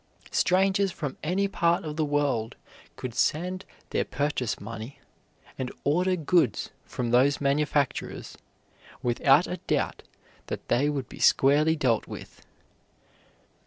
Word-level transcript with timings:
Strangers 0.31 0.91
from 0.91 1.15
any 1.21 1.47
part 1.47 1.83
of 1.85 1.95
the 1.95 2.03
world 2.03 2.55
could 2.95 3.13
send 3.13 3.65
their 3.91 4.03
purchase 4.03 4.59
money 4.59 4.99
and 5.59 5.71
order 5.83 6.15
goods 6.15 6.71
from 6.85 7.11
those 7.11 7.39
manufacturers 7.39 8.35
without 9.03 9.45
a 9.45 9.57
doubt 9.67 10.01
that 10.47 10.69
they 10.69 10.89
would 10.89 11.07
be 11.07 11.19
squarely 11.19 11.75
dealt 11.75 12.07
with. 12.07 12.43